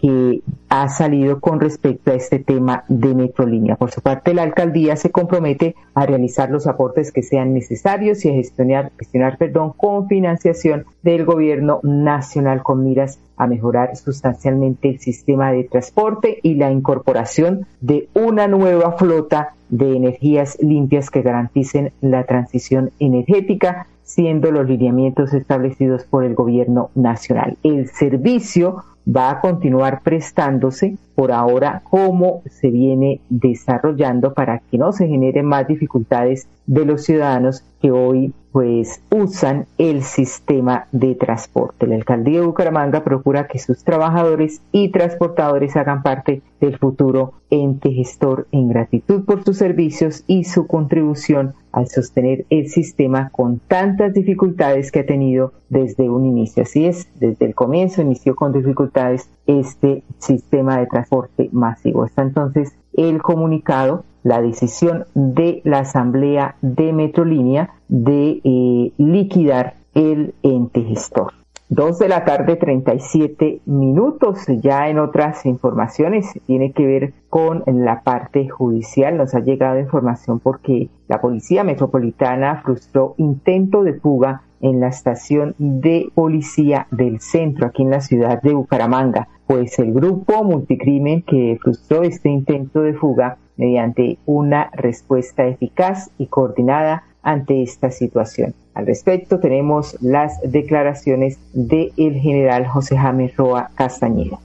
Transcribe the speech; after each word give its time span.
que 0.00 0.40
ha 0.70 0.88
salido 0.88 1.40
con 1.40 1.60
respecto 1.60 2.10
a 2.10 2.14
este 2.14 2.38
tema 2.38 2.84
de 2.88 3.14
Metrolínea. 3.14 3.76
Por 3.76 3.90
su 3.90 4.00
parte, 4.00 4.32
la 4.32 4.44
alcaldía 4.44 4.96
se 4.96 5.10
compromete 5.10 5.74
a 5.92 6.06
realizar 6.06 6.50
los 6.50 6.66
aportes 6.66 7.12
que 7.12 7.22
sean 7.22 7.52
necesarios 7.52 8.24
y 8.24 8.30
a 8.30 8.32
gestionar, 8.32 8.92
gestionar 8.98 9.36
perdón, 9.36 9.74
con 9.76 10.08
financiación 10.08 10.86
del 11.02 11.26
gobierno 11.26 11.80
nacional 11.82 12.62
con 12.62 12.82
miras 12.82 13.18
a 13.36 13.46
mejorar 13.46 13.96
sustancialmente 13.96 14.88
el 14.90 14.98
sistema 15.00 15.52
de 15.52 15.64
transporte 15.64 16.38
y 16.42 16.54
la 16.54 16.70
incorporación 16.70 17.66
de 17.80 18.08
una 18.14 18.48
nueva 18.48 18.92
flota 18.92 19.54
de 19.68 19.96
energías 19.96 20.58
limpias 20.60 21.10
que 21.10 21.22
garanticen 21.22 21.92
la 22.00 22.24
transición 22.24 22.90
energética, 22.98 23.86
siendo 24.02 24.50
los 24.50 24.68
lineamientos 24.68 25.32
establecidos 25.32 26.04
por 26.04 26.24
el 26.24 26.34
gobierno 26.34 26.90
nacional. 26.94 27.56
El 27.62 27.88
servicio 27.88 28.84
va 29.08 29.30
a 29.30 29.40
continuar 29.40 30.02
prestándose 30.02 30.96
por 31.14 31.32
ahora 31.32 31.82
como 31.88 32.42
se 32.48 32.70
viene 32.70 33.20
desarrollando 33.28 34.32
para 34.34 34.58
que 34.58 34.78
no 34.78 34.92
se 34.92 35.08
generen 35.08 35.46
más 35.46 35.66
dificultades 35.66 36.46
de 36.66 36.84
los 36.84 37.04
ciudadanos 37.04 37.64
que 37.82 37.90
hoy 37.90 38.32
pues 38.52 39.02
usan 39.10 39.66
el 39.76 40.02
sistema 40.02 40.86
de 40.92 41.14
transporte. 41.14 41.86
La 41.86 41.96
alcaldía 41.96 42.40
de 42.40 42.46
Bucaramanga 42.46 43.02
procura 43.02 43.48
que 43.48 43.58
sus 43.58 43.82
trabajadores 43.82 44.60
y 44.70 44.90
transportadores 44.90 45.74
hagan 45.74 46.02
parte 46.02 46.42
del 46.60 46.78
futuro 46.78 47.32
ente 47.50 47.90
gestor 47.90 48.46
en 48.52 48.68
gratitud 48.68 49.24
por 49.24 49.42
sus 49.42 49.56
servicios 49.56 50.22
y 50.26 50.44
su 50.44 50.66
contribución 50.66 51.54
al 51.72 51.88
sostener 51.88 52.44
el 52.50 52.68
sistema 52.68 53.30
con 53.30 53.58
tantas 53.58 54.12
dificultades 54.12 54.92
que 54.92 55.00
ha 55.00 55.06
tenido 55.06 55.52
desde 55.70 56.08
un 56.08 56.26
inicio. 56.26 56.62
Así 56.62 56.86
es, 56.86 57.08
desde 57.18 57.46
el 57.46 57.54
comienzo 57.54 58.02
inició 58.02 58.36
con 58.36 58.52
dificultades 58.52 59.28
este 59.46 60.04
sistema 60.18 60.78
de 60.78 60.86
transporte 60.86 61.48
masivo. 61.52 62.04
Está 62.04 62.22
entonces 62.22 62.74
el 62.94 63.22
comunicado 63.22 64.04
la 64.22 64.40
decisión 64.40 65.06
de 65.14 65.60
la 65.64 65.80
Asamblea 65.80 66.56
de 66.60 66.92
Metrolínea 66.92 67.70
de 67.88 68.40
eh, 68.44 68.92
liquidar 68.96 69.74
el 69.94 70.34
ente 70.42 70.82
gestor. 70.82 71.32
Dos 71.68 71.98
de 71.98 72.08
la 72.08 72.26
tarde, 72.26 72.56
37 72.56 73.62
minutos. 73.64 74.44
Ya 74.60 74.88
en 74.90 74.98
otras 74.98 75.46
informaciones 75.46 76.26
tiene 76.46 76.72
que 76.72 76.84
ver 76.84 77.14
con 77.30 77.62
la 77.66 78.02
parte 78.02 78.46
judicial. 78.50 79.16
Nos 79.16 79.34
ha 79.34 79.40
llegado 79.40 79.80
información 79.80 80.38
porque 80.38 80.90
la 81.08 81.22
Policía 81.22 81.64
Metropolitana 81.64 82.60
frustró 82.62 83.14
intento 83.16 83.84
de 83.84 83.94
fuga 83.94 84.42
en 84.62 84.80
la 84.80 84.88
estación 84.88 85.54
de 85.58 86.10
policía 86.14 86.86
del 86.90 87.20
centro, 87.20 87.66
aquí 87.66 87.82
en 87.82 87.90
la 87.90 88.00
ciudad 88.00 88.40
de 88.40 88.54
Bucaramanga. 88.54 89.28
Pues 89.46 89.78
el 89.78 89.92
grupo 89.92 90.42
multicrimen 90.44 91.22
que 91.22 91.58
frustró 91.60 92.02
este 92.02 92.30
intento 92.30 92.80
de 92.80 92.94
fuga 92.94 93.36
mediante 93.56 94.18
una 94.24 94.70
respuesta 94.72 95.44
eficaz 95.46 96.10
y 96.16 96.26
coordinada 96.26 97.04
ante 97.22 97.62
esta 97.62 97.90
situación. 97.90 98.54
Al 98.74 98.86
respecto 98.86 99.38
tenemos 99.38 99.96
las 100.00 100.40
declaraciones 100.42 101.38
del 101.52 101.92
general 101.94 102.66
José 102.66 102.96
James 102.96 103.36
Roa 103.36 103.70
Castañeda. 103.74 104.38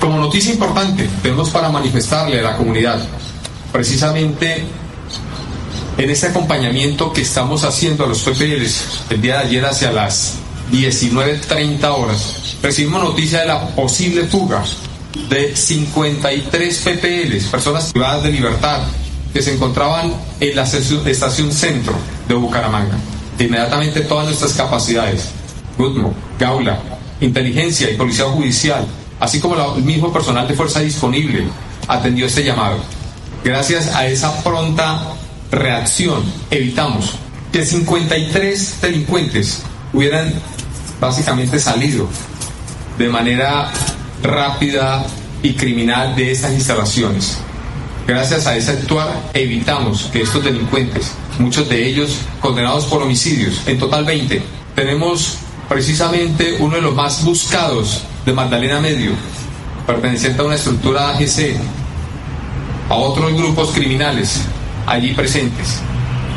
Como 0.00 0.18
noticia 0.18 0.52
importante, 0.52 1.08
tenemos 1.22 1.50
para 1.50 1.70
manifestarle 1.70 2.40
a 2.40 2.42
la 2.42 2.56
comunidad 2.56 2.98
precisamente 3.72 4.64
en 5.98 6.10
este 6.10 6.28
acompañamiento 6.28 7.12
que 7.12 7.22
estamos 7.22 7.64
haciendo 7.64 8.04
a 8.04 8.08
los 8.08 8.22
PPLs 8.22 9.04
el 9.10 9.20
día 9.20 9.38
de 9.38 9.46
ayer 9.46 9.64
hacia 9.64 9.92
las 9.92 10.34
19.30 10.72 11.84
horas, 11.84 12.56
recibimos 12.62 13.02
noticia 13.02 13.40
de 13.40 13.46
la 13.46 13.68
posible 13.74 14.24
fuga 14.24 14.64
de 15.28 15.54
53 15.54 16.78
PPLs, 16.78 17.44
personas 17.46 17.92
privadas 17.92 18.22
de 18.22 18.32
libertad, 18.32 18.80
que 19.32 19.42
se 19.42 19.54
encontraban 19.54 20.12
en 20.40 20.56
la 20.56 20.62
estación 20.62 21.52
centro 21.52 21.94
de 22.26 22.34
Bucaramanga. 22.34 22.96
Inmediatamente 23.38 24.00
todas 24.02 24.26
nuestras 24.26 24.52
capacidades, 24.54 25.28
GUTMO, 25.76 26.14
Gaula, 26.38 26.78
Inteligencia 27.20 27.90
y 27.90 27.96
Policía 27.96 28.24
Judicial, 28.26 28.86
así 29.20 29.40
como 29.40 29.74
el 29.76 29.84
mismo 29.84 30.12
personal 30.12 30.48
de 30.48 30.54
fuerza 30.54 30.80
disponible, 30.80 31.44
atendió 31.86 32.26
este 32.26 32.44
llamado. 32.44 32.78
Gracias 33.44 33.94
a 33.94 34.06
esa 34.06 34.42
pronta 34.42 35.16
reacción, 35.52 36.24
evitamos 36.50 37.14
que 37.52 37.64
53 37.64 38.80
delincuentes 38.80 39.62
hubieran 39.92 40.32
básicamente 40.98 41.60
salido 41.60 42.08
de 42.98 43.08
manera 43.08 43.70
rápida 44.22 45.04
y 45.42 45.52
criminal 45.52 46.16
de 46.16 46.32
estas 46.32 46.52
instalaciones. 46.52 47.38
Gracias 48.06 48.46
a 48.46 48.56
ese 48.56 48.72
actuar 48.72 49.30
evitamos 49.34 50.04
que 50.04 50.22
estos 50.22 50.42
delincuentes, 50.42 51.12
muchos 51.38 51.68
de 51.68 51.86
ellos 51.86 52.18
condenados 52.40 52.86
por 52.86 53.02
homicidios, 53.02 53.62
en 53.66 53.78
total 53.78 54.04
20, 54.06 54.42
tenemos 54.74 55.36
precisamente 55.68 56.56
uno 56.60 56.76
de 56.76 56.82
los 56.82 56.94
más 56.94 57.22
buscados 57.24 58.02
de 58.24 58.32
Magdalena 58.32 58.80
Medio, 58.80 59.12
perteneciente 59.86 60.40
a 60.40 60.44
una 60.46 60.54
estructura 60.54 61.10
AGC, 61.10 61.56
a 62.88 62.94
otros 62.94 63.34
grupos 63.34 63.70
criminales 63.70 64.40
allí 64.92 65.14
presentes. 65.14 65.82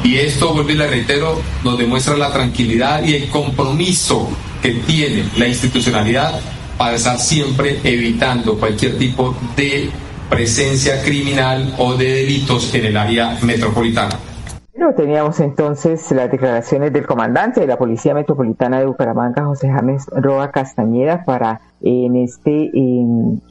Y 0.03 0.17
esto, 0.17 0.53
vuelvo 0.53 0.69
y 0.69 0.75
le 0.75 0.87
reitero, 0.87 1.41
nos 1.63 1.77
demuestra 1.77 2.15
la 2.15 2.31
tranquilidad 2.31 3.03
y 3.03 3.15
el 3.15 3.29
compromiso 3.29 4.29
que 4.61 4.71
tiene 4.71 5.25
la 5.37 5.47
institucionalidad 5.47 6.39
para 6.77 6.95
estar 6.95 7.17
siempre 7.17 7.79
evitando 7.83 8.57
cualquier 8.57 8.97
tipo 8.97 9.35
de 9.55 9.89
presencia 10.29 11.01
criminal 11.01 11.73
o 11.77 11.95
de 11.95 12.05
delitos 12.05 12.73
en 12.73 12.85
el 12.85 12.97
área 12.97 13.37
metropolitana. 13.41 14.15
Bueno, 14.73 14.93
teníamos 14.93 15.39
entonces 15.39 16.11
las 16.11 16.29
declaraciones 16.29 16.91
del 16.93 17.05
comandante 17.05 17.61
de 17.61 17.67
la 17.67 17.77
Policía 17.77 18.13
Metropolitana 18.13 18.79
de 18.79 18.85
Bucaramanga, 18.85 19.45
José 19.45 19.69
James 19.69 20.05
Roa 20.11 20.51
Castañeda, 20.51 21.23
para 21.23 21.61
en 21.81 22.15
este 22.15 22.71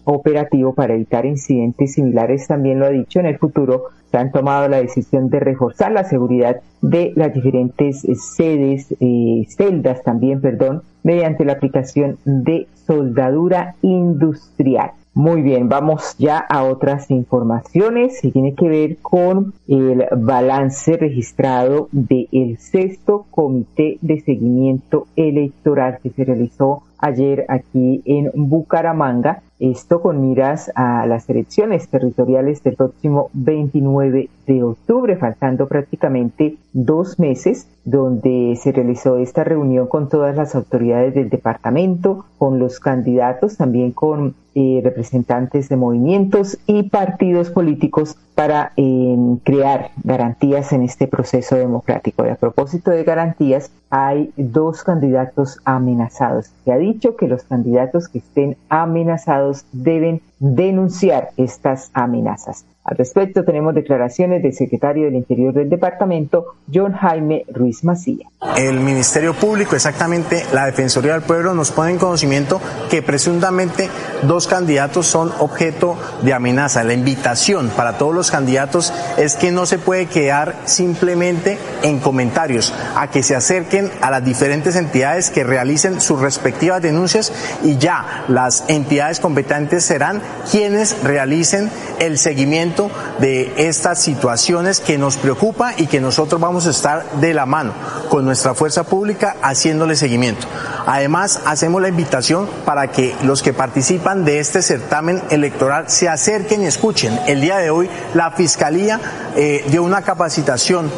operativo 0.04 0.74
para 0.74 0.94
evitar 0.94 1.24
incidentes 1.24 1.94
similares. 1.94 2.46
También 2.46 2.78
lo 2.78 2.86
ha 2.86 2.90
dicho 2.90 3.20
en 3.20 3.26
el 3.26 3.38
futuro, 3.38 3.84
se 4.14 4.18
han 4.20 4.30
tomado 4.30 4.68
la 4.68 4.76
decisión 4.76 5.28
de 5.28 5.40
reforzar 5.40 5.90
la 5.90 6.04
seguridad 6.04 6.60
de 6.80 7.12
las 7.16 7.34
diferentes 7.34 8.06
sedes, 8.36 8.94
eh, 9.00 9.44
celdas 9.48 10.04
también, 10.04 10.40
perdón, 10.40 10.82
mediante 11.02 11.44
la 11.44 11.54
aplicación 11.54 12.18
de 12.24 12.68
soldadura 12.86 13.74
industrial. 13.82 14.92
Muy 15.14 15.42
bien, 15.42 15.68
vamos 15.68 16.14
ya 16.16 16.38
a 16.38 16.62
otras 16.62 17.10
informaciones 17.10 18.22
y 18.22 18.30
tiene 18.30 18.54
que 18.54 18.68
ver 18.68 18.98
con 18.98 19.52
el 19.66 20.04
balance 20.16 20.96
registrado 20.96 21.88
del 21.90 22.56
sexto 22.58 23.26
comité 23.32 23.98
de 24.00 24.20
seguimiento 24.20 25.08
electoral 25.16 25.98
que 26.00 26.10
se 26.10 26.24
realizó 26.24 26.84
ayer 27.04 27.44
aquí 27.48 28.02
en 28.06 28.30
Bucaramanga. 28.34 29.42
Esto 29.60 30.00
con 30.00 30.20
miras 30.20 30.72
a 30.74 31.06
las 31.06 31.28
elecciones 31.30 31.88
territoriales 31.88 32.62
del 32.62 32.76
próximo 32.76 33.30
29 33.34 34.28
de 34.46 34.62
octubre, 34.62 35.16
faltando 35.16 35.68
prácticamente 35.68 36.56
dos 36.72 37.18
meses, 37.18 37.68
donde 37.84 38.58
se 38.60 38.72
realizó 38.72 39.18
esta 39.18 39.44
reunión 39.44 39.86
con 39.86 40.08
todas 40.08 40.34
las 40.34 40.54
autoridades 40.54 41.14
del 41.14 41.28
departamento, 41.28 42.24
con 42.38 42.58
los 42.58 42.80
candidatos, 42.80 43.56
también 43.56 43.92
con 43.92 44.34
eh, 44.54 44.80
representantes 44.82 45.68
de 45.68 45.76
movimientos 45.76 46.58
y 46.66 46.84
partidos 46.84 47.50
políticos 47.50 48.16
para 48.34 48.72
em, 48.76 49.36
crear 49.38 49.90
garantías 50.02 50.72
en 50.72 50.82
este 50.82 51.06
proceso 51.06 51.56
democrático. 51.56 52.26
Y 52.26 52.30
a 52.30 52.36
propósito 52.36 52.90
de 52.90 53.04
garantías, 53.04 53.70
hay 53.96 54.32
dos 54.36 54.82
candidatos 54.82 55.60
amenazados. 55.64 56.50
Se 56.64 56.72
ha 56.72 56.76
dicho 56.76 57.16
que 57.16 57.28
los 57.28 57.44
candidatos 57.44 58.08
que 58.08 58.18
estén 58.18 58.56
amenazados 58.68 59.66
deben 59.70 60.20
denunciar 60.40 61.30
estas 61.36 61.90
amenazas. 61.94 62.64
Al 62.84 62.98
respecto 62.98 63.44
tenemos 63.44 63.74
declaraciones 63.74 64.42
del 64.42 64.52
secretario 64.52 65.06
del 65.06 65.14
Interior 65.14 65.54
del 65.54 65.70
departamento, 65.70 66.56
John 66.72 66.92
Jaime 66.92 67.46
Ruiz 67.48 67.82
Macía. 67.82 68.28
El 68.58 68.78
Ministerio 68.78 69.32
Público, 69.32 69.74
exactamente 69.74 70.44
la 70.52 70.66
Defensoría 70.66 71.14
del 71.14 71.22
Pueblo, 71.22 71.54
nos 71.54 71.70
pone 71.70 71.92
en 71.92 71.98
conocimiento 71.98 72.60
que 72.90 73.00
presuntamente 73.00 73.88
dos 74.24 74.46
candidatos 74.46 75.06
son 75.06 75.32
objeto 75.38 75.96
de 76.22 76.34
amenaza. 76.34 76.84
La 76.84 76.92
invitación 76.92 77.70
para 77.74 77.96
todos 77.96 78.14
los 78.14 78.30
candidatos 78.30 78.92
es 79.16 79.34
que 79.36 79.50
no 79.50 79.64
se 79.64 79.78
puede 79.78 80.04
quedar 80.04 80.54
simplemente 80.66 81.56
en 81.82 82.00
comentarios, 82.00 82.74
a 82.96 83.10
que 83.10 83.22
se 83.22 83.34
acerquen 83.34 83.90
a 84.02 84.10
las 84.10 84.22
diferentes 84.22 84.76
entidades 84.76 85.30
que 85.30 85.42
realicen 85.42 86.02
sus 86.02 86.20
respectivas 86.20 86.82
denuncias 86.82 87.32
y 87.62 87.78
ya 87.78 88.24
las 88.28 88.64
entidades 88.68 89.20
competentes 89.20 89.84
serán 89.84 90.20
quienes 90.50 91.02
realicen 91.02 91.70
el 91.98 92.18
seguimiento 92.18 92.73
de 93.20 93.52
estas 93.68 94.00
situaciones 94.00 94.80
que 94.80 94.98
nos 94.98 95.16
preocupa 95.16 95.72
y 95.76 95.86
que 95.86 96.00
nosotros 96.00 96.40
vamos 96.40 96.66
a 96.66 96.70
estar 96.70 97.04
de 97.20 97.34
la 97.34 97.46
mano 97.46 97.72
con 98.08 98.24
nuestra 98.24 98.54
fuerza 98.54 98.84
pública 98.84 99.36
haciéndole 99.42 99.96
seguimiento. 99.96 100.46
Además, 100.86 101.40
hacemos 101.46 101.80
la 101.80 101.88
invitación 101.88 102.48
para 102.64 102.88
que 102.88 103.14
los 103.22 103.42
que 103.42 103.52
participan 103.52 104.24
de 104.24 104.40
este 104.40 104.62
certamen 104.62 105.22
electoral 105.30 105.88
se 105.88 106.08
acerquen 106.08 106.62
y 106.62 106.66
escuchen. 106.66 107.18
El 107.26 107.40
día 107.40 107.58
de 107.58 107.70
hoy 107.70 107.88
la 108.14 108.32
Fiscalía 108.32 109.00
eh, 109.36 109.64
dio 109.68 109.82
una 109.82 110.02
capacitación 110.02 110.90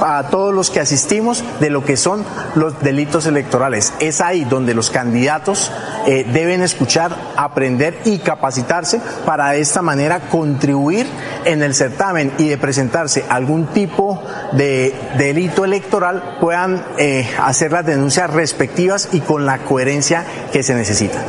a 0.00 0.28
todos 0.30 0.54
los 0.54 0.70
que 0.70 0.80
asistimos 0.80 1.44
de 1.60 1.70
lo 1.70 1.84
que 1.84 1.96
son 1.96 2.24
los 2.54 2.80
delitos 2.80 3.26
electorales. 3.26 3.92
Es 4.00 4.20
ahí 4.20 4.44
donde 4.44 4.74
los 4.74 4.90
candidatos 4.90 5.70
eh, 6.06 6.26
deben 6.32 6.62
escuchar, 6.62 7.16
aprender 7.36 7.98
y 8.04 8.18
capacitarse 8.18 9.00
para 9.24 9.50
de 9.50 9.60
esta 9.60 9.82
manera 9.82 10.28
contribuir 10.28 11.06
en 11.44 11.62
el 11.62 11.74
certamen 11.74 12.32
y 12.38 12.48
de 12.48 12.58
presentarse 12.58 13.24
algún 13.28 13.66
tipo 13.66 14.22
de 14.52 14.94
delito 15.18 15.64
electoral 15.64 16.36
puedan 16.40 16.84
eh, 16.98 17.28
hacer 17.42 17.72
las 17.72 17.86
denuncias 17.86 18.30
respectivas 18.30 19.08
y 19.12 19.20
con 19.20 19.46
la 19.46 19.58
coherencia 19.58 20.24
que 20.52 20.62
se 20.62 20.74
necesita. 20.74 21.22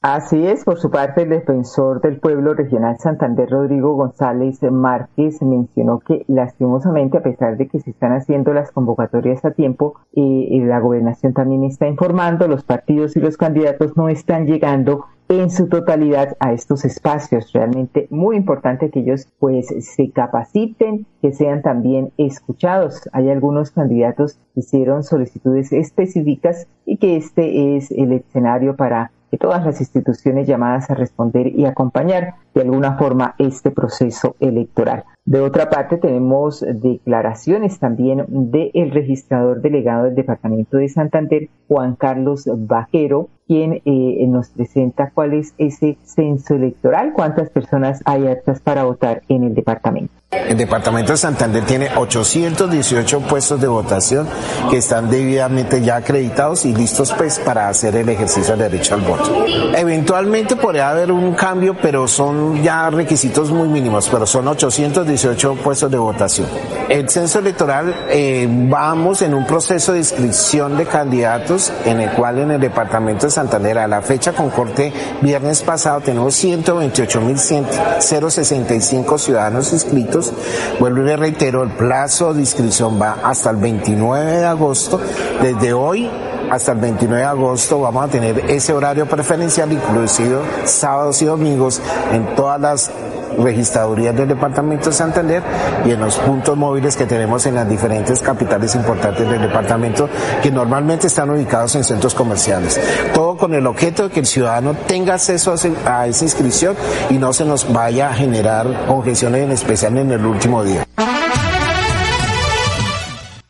Así 0.00 0.46
es, 0.46 0.64
por 0.64 0.78
su 0.78 0.92
parte, 0.92 1.22
el 1.22 1.30
defensor 1.30 2.00
del 2.00 2.20
pueblo 2.20 2.54
regional 2.54 2.98
Santander, 3.00 3.50
Rodrigo 3.50 3.94
González 3.94 4.62
Márquez, 4.62 5.42
mencionó 5.42 5.98
que 5.98 6.24
lastimosamente, 6.28 7.18
a 7.18 7.22
pesar 7.24 7.56
de 7.56 7.66
que 7.66 7.80
se 7.80 7.90
están 7.90 8.12
haciendo 8.12 8.52
las 8.52 8.70
convocatorias 8.70 9.44
a 9.44 9.50
tiempo, 9.50 9.96
y 10.12 10.60
la 10.60 10.78
gobernación 10.78 11.32
también 11.32 11.64
está 11.64 11.88
informando, 11.88 12.46
los 12.46 12.62
partidos 12.62 13.16
y 13.16 13.20
los 13.20 13.36
candidatos 13.36 13.96
no 13.96 14.08
están 14.08 14.46
llegando 14.46 15.06
en 15.28 15.50
su 15.50 15.68
totalidad 15.68 16.36
a 16.38 16.52
estos 16.52 16.84
espacios. 16.84 17.52
Realmente 17.52 18.06
muy 18.10 18.36
importante 18.36 18.90
que 18.90 19.00
ellos 19.00 19.28
pues 19.40 19.66
se 19.80 20.12
capaciten, 20.12 21.06
que 21.20 21.32
sean 21.32 21.60
también 21.62 22.12
escuchados. 22.16 23.08
Hay 23.12 23.30
algunos 23.30 23.72
candidatos 23.72 24.38
que 24.54 24.60
hicieron 24.60 25.02
solicitudes 25.02 25.72
específicas 25.72 26.68
y 26.86 26.98
que 26.98 27.16
este 27.16 27.76
es 27.76 27.90
el 27.90 28.12
escenario 28.12 28.76
para 28.76 29.10
que 29.30 29.38
todas 29.38 29.64
las 29.64 29.80
instituciones 29.80 30.46
llamadas 30.46 30.90
a 30.90 30.94
responder 30.94 31.48
y 31.48 31.66
acompañar 31.66 32.34
de 32.54 32.62
alguna 32.62 32.96
forma 32.96 33.34
este 33.38 33.70
proceso 33.70 34.36
electoral. 34.40 35.04
De 35.28 35.40
otra 35.40 35.68
parte, 35.68 35.98
tenemos 35.98 36.64
declaraciones 36.66 37.78
también 37.78 38.24
del 38.28 38.90
registrador 38.90 39.60
delegado 39.60 40.04
del 40.04 40.14
Departamento 40.14 40.78
de 40.78 40.88
Santander, 40.88 41.50
Juan 41.68 41.96
Carlos 41.96 42.48
Bajero, 42.50 43.28
quien 43.46 43.82
eh, 43.84 44.26
nos 44.26 44.48
presenta 44.48 45.10
cuál 45.12 45.34
es 45.34 45.54
ese 45.58 45.98
censo 46.02 46.54
electoral, 46.54 47.12
cuántas 47.14 47.50
personas 47.50 48.00
hay 48.04 48.26
aptas 48.26 48.60
para 48.60 48.84
votar 48.84 49.22
en 49.28 49.44
el 49.44 49.54
departamento. 49.54 50.12
El 50.30 50.58
departamento 50.58 51.12
de 51.12 51.18
Santander 51.18 51.64
tiene 51.64 51.88
818 51.96 53.20
puestos 53.20 53.58
de 53.60 53.66
votación 53.66 54.26
que 54.70 54.76
están 54.76 55.08
debidamente 55.08 55.82
ya 55.82 55.96
acreditados 55.96 56.66
y 56.66 56.74
listos 56.74 57.14
pues 57.14 57.38
para 57.38 57.70
hacer 57.70 57.96
el 57.96 58.10
ejercicio 58.10 58.54
del 58.54 58.70
derecho 58.70 58.94
al 58.94 59.00
voto. 59.00 59.46
Eventualmente 59.74 60.54
podría 60.54 60.90
haber 60.90 61.12
un 61.12 61.32
cambio, 61.32 61.74
pero 61.80 62.06
son 62.06 62.37
ya 62.62 62.90
requisitos 62.90 63.50
muy 63.50 63.68
mínimos, 63.68 64.08
pero 64.08 64.26
son 64.26 64.46
818 64.48 65.54
puestos 65.56 65.90
de 65.90 65.98
votación. 65.98 66.46
El 66.88 67.08
censo 67.08 67.38
electoral 67.38 67.94
eh, 68.08 68.46
vamos 68.48 69.22
en 69.22 69.32
un 69.34 69.46
proceso 69.46 69.92
de 69.92 69.98
inscripción 69.98 70.76
de 70.76 70.86
candidatos 70.86 71.72
en 71.84 72.00
el 72.00 72.10
cual 72.12 72.38
en 72.38 72.50
el 72.52 72.60
departamento 72.60 73.26
de 73.26 73.30
Santander 73.30 73.78
a 73.78 73.86
la 73.86 74.02
fecha 74.02 74.32
con 74.32 74.50
corte 74.50 74.92
viernes 75.20 75.62
pasado 75.62 76.00
tenemos 76.00 76.42
128.065 76.42 79.18
ciudadanos 79.18 79.72
inscritos 79.72 80.32
Vuelvo 80.78 81.02
y 81.02 81.04
le 81.04 81.16
reitero, 81.16 81.62
el 81.62 81.70
plazo 81.70 82.32
de 82.32 82.40
inscripción 82.40 83.00
va 83.00 83.18
hasta 83.22 83.50
el 83.50 83.56
29 83.56 84.38
de 84.38 84.46
agosto. 84.46 85.00
Desde 85.42 85.72
hoy 85.72 86.08
hasta 86.50 86.72
el 86.72 86.78
29 86.78 87.20
de 87.20 87.28
agosto 87.28 87.80
vamos 87.80 88.04
a 88.04 88.08
tener 88.08 88.50
ese 88.50 88.72
horario 88.72 89.06
preferencial, 89.06 89.72
incluido 89.72 90.42
sábados 90.64 91.20
y 91.22 91.26
domingos, 91.26 91.80
en 92.12 92.26
todas 92.36 92.60
las 92.60 92.90
registradurías 93.38 94.16
del 94.16 94.28
departamento 94.28 94.86
de 94.90 94.96
Santander 94.96 95.42
y 95.84 95.90
en 95.90 96.00
los 96.00 96.16
puntos 96.16 96.56
móviles 96.56 96.96
que 96.96 97.06
tenemos 97.06 97.46
en 97.46 97.54
las 97.54 97.68
diferentes 97.68 98.20
capitales 98.20 98.74
importantes 98.74 99.28
del 99.28 99.40
departamento 99.40 100.08
que 100.42 100.50
normalmente 100.50 101.06
están 101.06 101.30
ubicados 101.30 101.74
en 101.76 101.84
centros 101.84 102.14
comerciales. 102.14 102.80
Todo 103.14 103.36
con 103.36 103.54
el 103.54 103.66
objeto 103.66 104.04
de 104.04 104.10
que 104.10 104.20
el 104.20 104.26
ciudadano 104.26 104.74
tenga 104.86 105.14
acceso 105.14 105.54
a, 105.86 106.06
esa 106.06 106.24
inscripción 106.24 106.76
y 107.10 107.14
no 107.18 107.32
se 107.32 107.44
nos 107.44 107.72
vaya 107.72 108.10
a 108.10 108.14
generar 108.14 108.86
congestiones 108.86 109.44
en 109.44 109.52
especial 109.52 109.96
en 109.98 110.10
el 110.12 110.24
último 110.24 110.64
día. 110.64 110.84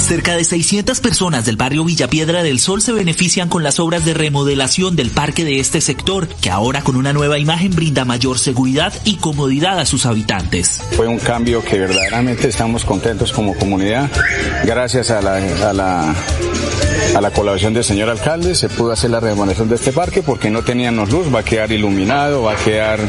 Cerca 0.07 0.37
de 0.37 0.45
600 0.45 1.01
personas 1.01 1.45
del 1.45 1.57
barrio 1.57 1.83
Villapiedra 1.83 2.41
del 2.41 2.61
Sol 2.61 2.81
se 2.81 2.93
benefician 2.93 3.49
con 3.49 3.61
las 3.61 3.77
obras 3.77 4.05
de 4.05 4.13
remodelación 4.13 4.95
del 4.95 5.09
parque 5.09 5.43
de 5.43 5.59
este 5.59 5.81
sector, 5.81 6.29
que 6.29 6.49
ahora 6.49 6.81
con 6.81 6.95
una 6.95 7.11
nueva 7.11 7.39
imagen 7.39 7.75
brinda 7.75 8.05
mayor 8.05 8.39
seguridad 8.39 8.93
y 9.03 9.17
comodidad 9.17 9.77
a 9.79 9.85
sus 9.85 10.05
habitantes. 10.05 10.81
Fue 10.91 11.09
un 11.09 11.19
cambio 11.19 11.61
que 11.61 11.77
verdaderamente 11.77 12.47
estamos 12.47 12.85
contentos 12.85 13.33
como 13.33 13.53
comunidad. 13.57 14.09
Gracias 14.63 15.11
a 15.11 15.21
la, 15.21 15.35
a 15.69 15.73
la 15.73 16.15
a 17.15 17.21
la 17.21 17.31
colaboración 17.31 17.73
del 17.73 17.83
señor 17.83 18.09
alcalde 18.09 18.53
se 18.53 18.69
pudo 18.69 18.91
hacer 18.91 19.09
la 19.09 19.19
remodelación 19.19 19.69
de 19.69 19.75
este 19.75 19.91
parque 19.91 20.21
porque 20.21 20.49
no 20.49 20.63
teníamos 20.63 21.11
luz, 21.11 21.33
va 21.33 21.39
a 21.39 21.43
quedar 21.43 21.71
iluminado, 21.71 22.43
va 22.43 22.53
a 22.53 22.55
quedar 22.55 22.99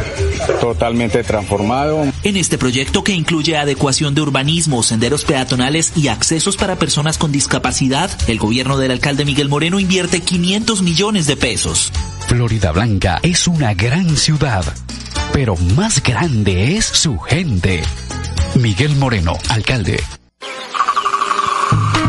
totalmente 0.61 1.23
transformado. 1.25 2.05
En 2.23 2.37
este 2.37 2.59
proyecto 2.59 3.05
que 3.05 3.13
incluye 3.13 3.57
adecuación 3.57 4.15
de 4.15 4.23
urbanismo, 4.23 4.83
senderos 4.83 5.25
peatonales 5.25 5.93
y 5.97 6.09
accesos 6.09 6.57
para 6.57 6.77
personas 6.77 6.88
con 7.19 7.33
discapacidad, 7.33 8.11
el 8.29 8.39
gobierno 8.39 8.79
del 8.79 8.93
alcalde 8.93 9.25
Miguel 9.25 9.49
Moreno 9.49 9.79
invierte 9.79 10.23
500 10.23 10.83
millones 10.83 11.27
de 11.27 11.37
pesos. 11.37 11.93
Florida 12.27 12.73
Blanca 12.73 13.21
es 13.23 13.47
una 13.47 13.75
gran 13.75 14.17
ciudad, 14.17 14.65
pero 15.33 15.55
más 15.77 16.03
grande 16.03 16.77
es 16.77 16.87
su 16.87 17.19
gente. 17.19 17.83
Miguel 18.55 18.97
Moreno, 18.97 19.37
alcalde. 19.51 20.18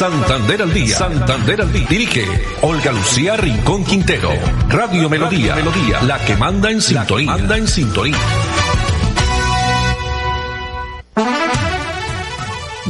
Santander 0.00 0.62
al 0.62 0.72
día. 0.72 0.96
Santander 0.96 1.60
al 1.60 1.70
día. 1.74 1.86
Dirige 1.86 2.24
Olga 2.62 2.90
Lucía 2.90 3.36
Rincón 3.36 3.84
Quintero. 3.84 4.30
Radio 4.70 5.10
Melodía. 5.10 5.54
Melodía. 5.54 6.00
La 6.06 6.16
que 6.24 6.36
manda 6.36 6.70
en 6.70 6.80
sintonía. 6.80 7.30
Manda 7.30 7.58
en 7.58 7.66
sintonía. 7.66 8.16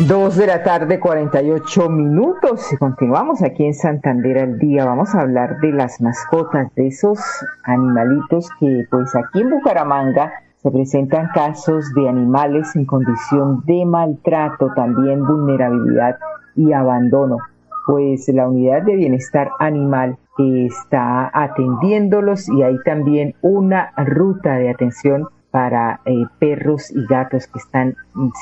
Dos 0.07 0.37
de 0.37 0.47
la 0.47 0.63
tarde, 0.63 1.01
48 1.01 1.89
minutos. 1.91 2.73
Y 2.73 2.77
continuamos 2.77 3.43
aquí 3.43 3.65
en 3.65 3.75
Santander 3.75 4.39
al 4.39 4.61
día. 4.61 4.85
Vamos 4.85 5.13
a 5.17 5.23
hablar 5.23 5.59
de 5.59 5.73
las 5.73 6.01
mascotas, 6.01 6.73
de 6.77 6.87
esos 6.87 7.19
animalitos 7.65 8.49
que, 8.61 8.85
pues 8.89 9.17
aquí 9.17 9.41
en 9.41 9.51
Bucaramanga, 9.51 10.31
se 10.63 10.71
presentan 10.71 11.31
casos 11.35 11.93
de 11.93 12.09
animales 12.09 12.77
en 12.77 12.85
condición 12.85 13.65
de 13.67 13.85
maltrato, 13.85 14.71
también 14.77 15.27
vulnerabilidad 15.27 16.17
y 16.57 16.73
abandono, 16.73 17.39
pues 17.87 18.29
la 18.29 18.49
unidad 18.49 18.83
de 18.83 18.97
bienestar 18.97 19.51
animal 19.59 20.17
está 20.39 21.31
atendiéndolos 21.35 22.49
y 22.49 22.63
hay 22.63 22.77
también 22.85 23.35
una 23.43 23.93
ruta 23.97 24.57
de 24.57 24.71
atención 24.71 25.29
para 25.51 26.01
eh, 26.07 26.25
perros 26.39 26.91
y 26.91 27.05
gatos 27.07 27.47
que 27.49 27.59
están 27.59 27.97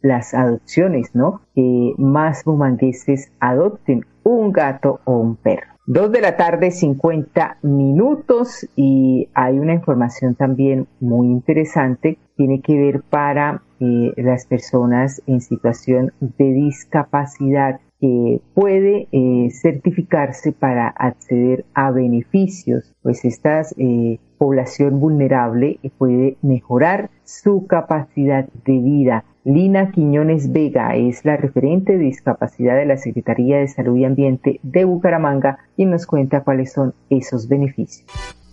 las 0.00 0.32
adopciones, 0.32 1.14
¿no? 1.14 1.42
Que 1.54 1.92
más 1.98 2.44
bumangueses 2.44 3.30
adopten 3.40 4.06
un 4.24 4.52
gato 4.52 5.00
o 5.04 5.18
un 5.18 5.36
perro. 5.36 5.77
Dos 5.90 6.12
de 6.12 6.20
la 6.20 6.36
tarde, 6.36 6.70
50 6.70 7.60
minutos 7.62 8.68
y 8.76 9.30
hay 9.32 9.58
una 9.58 9.72
información 9.72 10.34
también 10.34 10.86
muy 11.00 11.28
interesante. 11.28 12.18
Tiene 12.36 12.60
que 12.60 12.76
ver 12.76 13.00
para 13.00 13.62
eh, 13.80 14.12
las 14.18 14.44
personas 14.44 15.22
en 15.26 15.40
situación 15.40 16.12
de 16.20 16.52
discapacidad 16.52 17.80
que 18.02 18.42
puede 18.52 19.08
eh, 19.12 19.48
certificarse 19.50 20.52
para 20.52 20.88
acceder 20.88 21.64
a 21.72 21.90
beneficios, 21.90 22.94
pues 23.02 23.24
esta 23.24 23.62
eh, 23.78 24.18
población 24.36 25.00
vulnerable 25.00 25.80
puede 25.96 26.36
mejorar 26.42 27.08
su 27.24 27.66
capacidad 27.66 28.46
de 28.66 28.78
vida 28.78 29.24
Lina 29.48 29.92
Quiñones 29.92 30.52
Vega 30.52 30.94
es 30.94 31.24
la 31.24 31.38
referente 31.38 31.96
de 31.96 32.04
discapacidad 32.04 32.76
de 32.76 32.84
la 32.84 32.98
Secretaría 32.98 33.56
de 33.56 33.66
Salud 33.66 33.96
y 33.96 34.04
Ambiente 34.04 34.60
de 34.62 34.84
Bucaramanga 34.84 35.60
y 35.74 35.86
nos 35.86 36.04
cuenta 36.04 36.44
cuáles 36.44 36.74
son 36.74 36.92
esos 37.08 37.48
beneficios. 37.48 38.06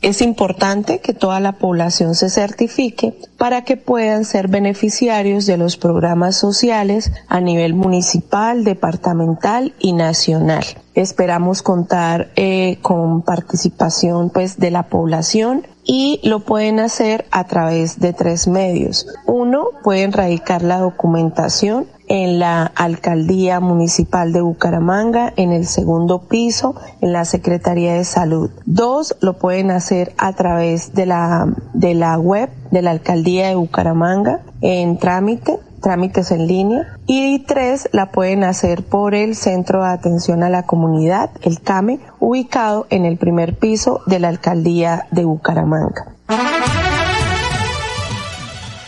Es 0.05 0.21
importante 0.21 0.99
que 0.99 1.13
toda 1.13 1.39
la 1.39 1.53
población 1.53 2.13
se 2.13 2.29
certifique 2.29 3.15
para 3.39 3.63
que 3.63 3.75
puedan 3.75 4.23
ser 4.23 4.49
beneficiarios 4.49 5.47
de 5.47 5.57
los 5.57 5.77
programas 5.77 6.35
sociales 6.37 7.11
a 7.27 7.41
nivel 7.41 7.73
municipal, 7.73 8.63
departamental 8.63 9.73
y 9.79 9.93
nacional. 9.93 10.63
Esperamos 10.93 11.63
contar 11.63 12.29
eh, 12.35 12.77
con 12.83 13.23
participación 13.23 14.29
pues 14.29 14.59
de 14.59 14.69
la 14.69 14.83
población 14.89 15.65
y 15.83 16.19
lo 16.23 16.41
pueden 16.41 16.79
hacer 16.79 17.25
a 17.31 17.45
través 17.45 17.99
de 17.99 18.13
tres 18.13 18.47
medios. 18.47 19.07
Uno, 19.25 19.69
pueden 19.83 20.11
radicar 20.11 20.61
la 20.61 20.81
documentación 20.81 21.87
en 22.07 22.39
la 22.39 22.65
Alcaldía 22.75 23.59
Municipal 23.59 24.33
de 24.33 24.41
Bucaramanga, 24.41 25.33
en 25.35 25.51
el 25.51 25.65
segundo 25.65 26.27
piso, 26.27 26.75
en 27.01 27.13
la 27.13 27.25
Secretaría 27.25 27.95
de 27.95 28.03
Salud. 28.03 28.51
Dos, 28.65 29.15
lo 29.21 29.37
pueden 29.37 29.71
hacer 29.71 30.13
a 30.17 30.33
través 30.33 30.93
de 30.93 31.05
la, 31.05 31.47
de 31.73 31.93
la 31.93 32.17
web 32.19 32.49
de 32.71 32.81
la 32.81 32.91
Alcaldía 32.91 33.47
de 33.47 33.55
Bucaramanga 33.55 34.41
en 34.61 34.97
trámite 34.97 35.59
trámites 35.85 36.31
en 36.31 36.47
línea 36.47 36.97
y 37.05 37.43
tres 37.45 37.89
la 37.91 38.11
pueden 38.11 38.43
hacer 38.43 38.83
por 38.83 39.13
el 39.13 39.35
Centro 39.35 39.83
de 39.83 39.89
Atención 39.89 40.41
a 40.41 40.49
la 40.49 40.63
Comunidad, 40.63 41.29
el 41.43 41.61
CAME, 41.61 41.99
ubicado 42.19 42.87
en 42.89 43.05
el 43.05 43.17
primer 43.17 43.55
piso 43.55 44.01
de 44.07 44.19
la 44.19 44.29
Alcaldía 44.29 45.05
de 45.11 45.25
Bucaramanga. 45.25 46.15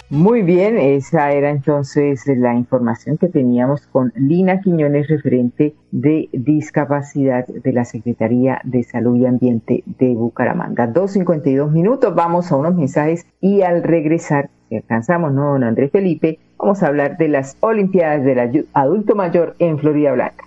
Muy 0.10 0.42
bien, 0.42 0.78
esa 0.78 1.34
era 1.34 1.50
entonces 1.50 2.26
la 2.28 2.56
información 2.56 3.18
que 3.18 3.28
teníamos 3.28 3.88
con 3.88 4.14
Lina 4.16 4.62
Quiñones, 4.62 5.10
referente 5.10 5.76
de 5.92 6.30
discapacidad 6.32 7.46
de 7.46 7.74
la 7.74 7.84
Secretaría 7.84 8.62
de 8.64 8.84
Salud 8.84 9.18
y 9.18 9.26
Ambiente 9.26 9.84
de 9.86 10.16
Bucaramanga. 10.16 10.88
2.52 10.88 11.70
minutos, 11.72 12.16
vamos 12.16 12.50
a 12.50 12.56
unos 12.56 12.76
mensajes 12.76 13.26
y 13.42 13.64
al 13.64 13.84
regresar, 13.84 14.50
si 14.70 14.78
alcanzamos, 14.78 15.34
¿no, 15.34 15.52
don 15.52 15.66
Andrés 15.66 15.92
Felipe? 15.92 16.40
Vamos 16.58 16.84
a 16.84 16.88
hablar 16.88 17.18
de 17.18 17.28
las 17.28 17.58
Olimpiadas 17.60 18.24
del 18.24 18.66
Adulto 18.72 19.14
Mayor 19.14 19.58
en 19.60 19.78
Florida 19.78 20.14
Blanca. 20.14 20.47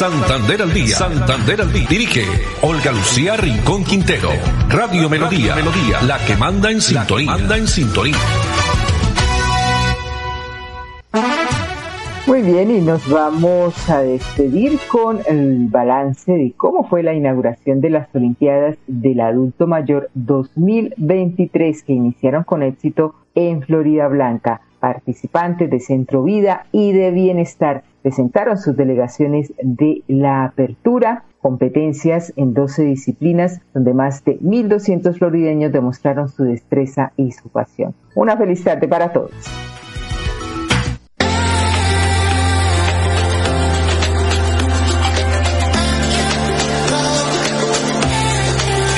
Santander 0.00 0.62
al 0.62 0.72
día. 0.72 0.96
Santander 0.96 1.60
al 1.60 1.70
día. 1.74 1.86
Dirige 1.86 2.24
Olga 2.62 2.90
Lucía 2.90 3.36
Rincón 3.36 3.84
Quintero. 3.84 4.30
Radio 4.70 5.10
Melodía. 5.10 5.54
Melodía. 5.54 6.00
La 6.06 6.16
que 6.24 6.36
manda 6.36 6.70
en 6.70 6.80
sintonía. 6.80 7.26
Manda 7.32 7.58
en 7.58 7.66
sintonía. 7.66 8.16
Muy 12.26 12.40
bien, 12.40 12.70
y 12.70 12.80
nos 12.80 13.06
vamos 13.10 13.90
a 13.90 14.00
despedir 14.00 14.78
con 14.88 15.20
el 15.28 15.66
balance 15.68 16.32
de 16.32 16.54
cómo 16.56 16.88
fue 16.88 17.02
la 17.02 17.12
inauguración 17.12 17.82
de 17.82 17.90
las 17.90 18.08
Olimpiadas 18.14 18.78
del 18.86 19.20
Adulto 19.20 19.66
Mayor 19.66 20.08
2023 20.14 21.82
que 21.82 21.92
iniciaron 21.92 22.44
con 22.44 22.62
éxito 22.62 23.16
en 23.34 23.60
Florida 23.60 24.08
Blanca. 24.08 24.62
Participantes 24.80 25.68
de 25.68 25.78
Centro 25.78 26.22
Vida 26.22 26.64
y 26.72 26.92
de 26.92 27.10
Bienestar 27.10 27.82
presentaron 28.02 28.58
sus 28.58 28.76
delegaciones 28.76 29.52
de 29.62 30.02
la 30.08 30.44
apertura, 30.44 31.24
competencias 31.40 32.32
en 32.36 32.54
12 32.54 32.82
disciplinas, 32.82 33.60
donde 33.72 33.94
más 33.94 34.24
de 34.24 34.38
1.200 34.40 35.16
florideños 35.16 35.72
demostraron 35.72 36.28
su 36.28 36.44
destreza 36.44 37.12
y 37.16 37.32
su 37.32 37.48
pasión. 37.48 37.94
Una 38.14 38.36
feliz 38.36 38.62
tarde 38.62 38.88
para 38.88 39.12
todos. 39.12 39.32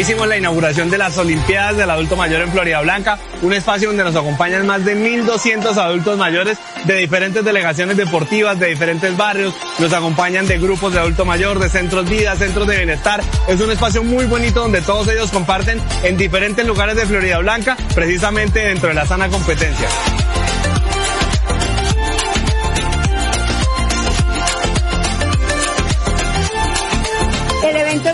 Hicimos 0.03 0.27
la 0.27 0.37
inauguración 0.37 0.91
de 0.91 0.99
las 0.99 1.17
Olimpiadas 1.17 1.77
del 1.77 1.89
Adulto 1.89 2.17
Mayor 2.17 2.41
en 2.41 2.49
Florida 2.49 2.81
Blanca, 2.81 3.19
un 3.41 3.53
espacio 3.53 3.87
donde 3.87 4.03
nos 4.03 4.17
acompañan 4.17 4.67
más 4.67 4.85
de 4.85 4.97
1.200 4.97 5.77
adultos 5.77 6.19
mayores 6.19 6.59
de 6.85 6.97
diferentes 6.97 7.45
delegaciones 7.45 7.97
deportivas, 7.97 8.59
de 8.59 8.69
diferentes 8.69 9.17
barrios, 9.17 9.55
nos 9.79 9.93
acompañan 9.93 10.47
de 10.47 10.59
grupos 10.59 10.93
de 10.93 11.01
adulto 11.01 11.25
mayor, 11.25 11.59
de 11.59 11.69
centros 11.69 12.09
vida, 12.09 12.37
centros 12.37 12.67
de 12.67 12.77
bienestar. 12.77 13.23
Es 13.49 13.61
un 13.61 13.71
espacio 13.71 14.03
muy 14.03 14.27
bonito 14.27 14.61
donde 14.61 14.83
todos 14.83 15.09
ellos 15.09 15.31
comparten 15.31 15.81
en 16.03 16.17
diferentes 16.17 16.67
lugares 16.67 16.97
de 16.97 17.07
Florida 17.07 17.39
Blanca, 17.39 17.77
precisamente 17.95 18.61
dentro 18.61 18.89
de 18.89 18.95
la 18.95 19.07
sana 19.07 19.29
competencia. 19.29 19.89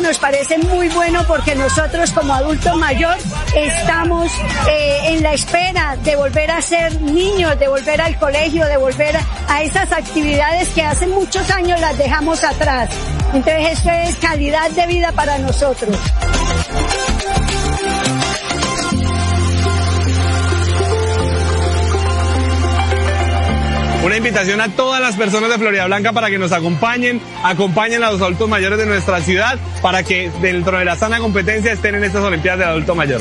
Nos 0.08 0.18
parece 0.18 0.56
muy 0.56 0.88
bueno 0.88 1.22
porque 1.28 1.54
nosotros 1.54 2.10
como 2.12 2.32
adulto 2.32 2.74
mayor 2.76 3.14
estamos 3.54 4.32
eh, 4.66 5.00
en 5.08 5.22
la 5.22 5.34
espera 5.34 5.98
de 6.02 6.16
volver 6.16 6.50
a 6.50 6.62
ser 6.62 6.98
niños, 7.02 7.58
de 7.58 7.68
volver 7.68 8.00
al 8.00 8.18
colegio, 8.18 8.64
de 8.64 8.78
volver 8.78 9.14
a 9.48 9.62
esas 9.62 9.92
actividades 9.92 10.70
que 10.70 10.82
hace 10.82 11.06
muchos 11.08 11.50
años 11.50 11.78
las 11.82 11.98
dejamos 11.98 12.42
atrás. 12.42 12.88
Entonces 13.34 13.72
esto 13.72 13.90
es 13.90 14.16
calidad 14.16 14.70
de 14.70 14.86
vida 14.86 15.12
para 15.12 15.36
nosotros. 15.36 15.94
Una 24.08 24.16
invitación 24.16 24.58
a 24.62 24.70
todas 24.70 25.02
las 25.02 25.16
personas 25.16 25.50
de 25.50 25.58
Florida 25.58 25.84
Blanca 25.84 26.14
para 26.14 26.30
que 26.30 26.38
nos 26.38 26.50
acompañen, 26.50 27.20
acompañen 27.44 28.02
a 28.02 28.10
los 28.10 28.22
adultos 28.22 28.48
mayores 28.48 28.78
de 28.78 28.86
nuestra 28.86 29.20
ciudad 29.20 29.58
para 29.82 30.02
que 30.02 30.32
dentro 30.40 30.78
de 30.78 30.86
la 30.86 30.96
sana 30.96 31.18
competencia 31.18 31.72
estén 31.72 31.94
en 31.94 32.04
estas 32.04 32.24
Olimpiadas 32.24 32.60
de 32.60 32.64
Adulto 32.64 32.94
Mayor. 32.94 33.20